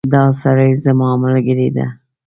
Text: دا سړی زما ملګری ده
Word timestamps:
دا 0.13 0.23
سړی 0.41 0.71
زما 0.83 1.09
ملګری 1.23 1.69
ده 1.75 1.85